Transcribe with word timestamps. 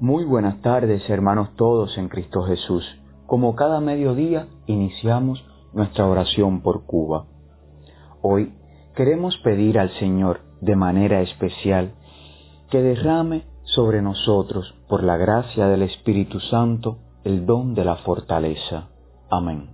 Muy 0.00 0.24
buenas 0.24 0.62
tardes, 0.62 1.10
hermanos 1.10 1.56
todos 1.56 1.98
en 1.98 2.08
Cristo 2.08 2.44
Jesús. 2.44 2.84
Como 3.26 3.56
cada 3.56 3.80
mediodía, 3.80 4.46
iniciamos 4.66 5.44
nuestra 5.72 6.06
oración 6.06 6.60
por 6.60 6.86
Cuba. 6.86 7.26
Hoy 8.22 8.54
queremos 8.94 9.36
pedir 9.38 9.76
al 9.76 9.90
Señor 9.98 10.42
de 10.60 10.76
manera 10.76 11.20
especial 11.22 11.94
que 12.70 12.80
derrame 12.80 13.46
sobre 13.64 14.00
nosotros, 14.00 14.72
por 14.88 15.02
la 15.02 15.16
gracia 15.16 15.66
del 15.66 15.82
Espíritu 15.82 16.38
Santo, 16.38 16.98
el 17.24 17.44
don 17.44 17.74
de 17.74 17.84
la 17.84 17.96
fortaleza. 17.96 18.90
Amén. 19.28 19.70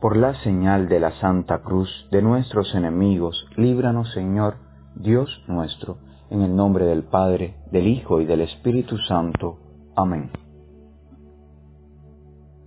Por 0.00 0.16
la 0.16 0.40
señal 0.44 0.88
de 0.88 1.00
la 1.00 1.18
Santa 1.18 1.62
Cruz 1.62 1.90
de 2.12 2.22
nuestros 2.22 2.72
enemigos, 2.76 3.44
líbranos, 3.56 4.12
Señor, 4.12 4.58
Dios 4.94 5.42
nuestro, 5.48 5.98
en 6.30 6.42
el 6.42 6.54
nombre 6.54 6.84
del 6.86 7.02
Padre, 7.02 7.54
del 7.70 7.86
Hijo 7.86 8.20
y 8.20 8.26
del 8.26 8.42
Espíritu 8.42 8.96
Santo. 8.98 9.58
Amén. 9.96 10.30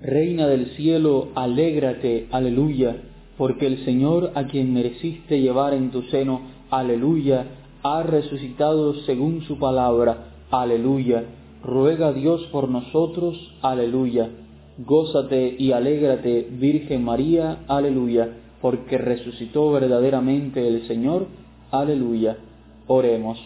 Reina 0.00 0.46
del 0.46 0.66
cielo, 0.76 1.28
alégrate, 1.34 2.28
aleluya, 2.30 2.96
porque 3.36 3.66
el 3.66 3.84
Señor 3.84 4.32
a 4.34 4.44
quien 4.44 4.72
mereciste 4.72 5.40
llevar 5.40 5.74
en 5.74 5.90
tu 5.90 6.02
seno, 6.04 6.40
aleluya, 6.70 7.46
ha 7.82 8.02
resucitado 8.02 8.94
según 9.06 9.42
su 9.42 9.58
palabra, 9.58 10.32
aleluya. 10.50 11.24
Ruega 11.62 12.08
a 12.08 12.12
Dios 12.12 12.42
por 12.50 12.70
nosotros, 12.70 13.36
aleluya. 13.60 14.30
Gózate 14.78 15.56
y 15.58 15.72
alégrate, 15.72 16.48
Virgen 16.50 17.04
María, 17.04 17.58
aleluya, 17.68 18.28
porque 18.62 18.96
resucitó 18.96 19.70
verdaderamente 19.70 20.66
el 20.66 20.86
Señor, 20.86 21.26
aleluya. 21.70 22.38
Oremos. 22.92 23.38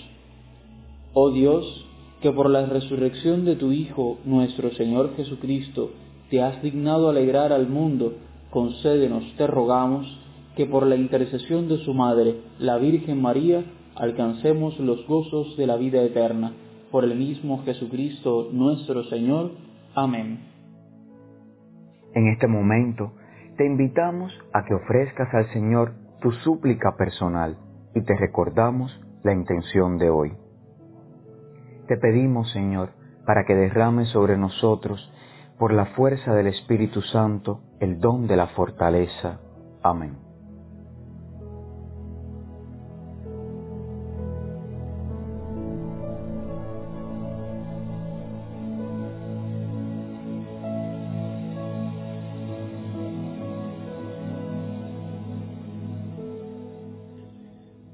Oh 1.12 1.30
Dios, 1.30 1.66
que 2.22 2.32
por 2.32 2.48
la 2.48 2.64
resurrección 2.64 3.44
de 3.44 3.56
tu 3.56 3.72
Hijo, 3.72 4.16
nuestro 4.24 4.70
Señor 4.70 5.14
Jesucristo, 5.16 5.90
te 6.30 6.40
has 6.40 6.62
dignado 6.62 7.10
alegrar 7.10 7.52
al 7.52 7.68
mundo, 7.68 8.14
concédenos, 8.48 9.22
te 9.36 9.46
rogamos, 9.46 10.06
que 10.56 10.64
por 10.64 10.86
la 10.86 10.96
intercesión 10.96 11.68
de 11.68 11.76
su 11.84 11.92
Madre, 11.92 12.36
la 12.58 12.78
Virgen 12.78 13.20
María, 13.20 13.62
alcancemos 13.96 14.80
los 14.80 15.06
gozos 15.06 15.58
de 15.58 15.66
la 15.66 15.76
vida 15.76 16.02
eterna. 16.02 16.54
Por 16.90 17.04
el 17.04 17.14
mismo 17.14 17.62
Jesucristo 17.66 18.48
nuestro 18.50 19.04
Señor. 19.10 19.50
Amén. 19.94 20.38
En 22.14 22.28
este 22.28 22.46
momento, 22.46 23.12
te 23.58 23.66
invitamos 23.66 24.32
a 24.54 24.64
que 24.64 24.72
ofrezcas 24.72 25.28
al 25.34 25.52
Señor 25.52 25.92
tu 26.22 26.32
súplica 26.32 26.96
personal 26.96 27.58
y 27.94 28.02
te 28.04 28.16
recordamos 28.16 28.90
la 29.24 29.32
intención 29.32 29.98
de 29.98 30.10
hoy. 30.10 30.36
Te 31.88 31.96
pedimos, 31.96 32.52
Señor, 32.52 32.90
para 33.26 33.44
que 33.44 33.54
derrame 33.54 34.04
sobre 34.06 34.36
nosotros, 34.36 35.10
por 35.58 35.72
la 35.72 35.86
fuerza 35.86 36.34
del 36.34 36.46
Espíritu 36.48 37.00
Santo, 37.02 37.62
el 37.80 38.00
don 38.00 38.26
de 38.26 38.36
la 38.36 38.48
fortaleza. 38.48 39.40
Amén. 39.82 40.33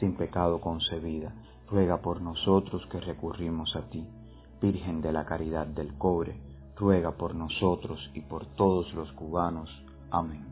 sin 0.00 0.16
pecado 0.16 0.60
concebida 0.60 1.32
ruega 1.70 1.98
por 1.98 2.20
nosotros 2.20 2.84
que 2.90 3.00
recurrimos 3.00 3.76
a 3.76 3.88
ti. 3.90 4.06
Virgen 4.60 5.00
de 5.00 5.12
la 5.12 5.24
Caridad 5.24 5.66
del 5.66 5.96
Cobre, 5.96 6.40
ruega 6.76 7.12
por 7.12 7.34
nosotros 7.34 8.10
y 8.14 8.22
por 8.22 8.46
todos 8.56 8.92
los 8.94 9.10
cubanos. 9.12 9.70
Amén. 10.10 10.44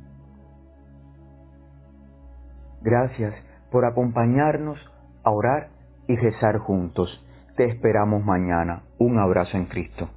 Gracias 2.80 3.34
por 3.72 3.84
acompañarnos 3.84 4.78
a 5.24 5.30
orar 5.30 5.70
y 6.06 6.16
rezar 6.16 6.58
juntos. 6.58 7.10
Te 7.56 7.64
esperamos 7.64 8.24
mañana. 8.24 8.84
Un 8.98 9.18
abrazo 9.18 9.56
en 9.56 9.66
Cristo. 9.66 10.08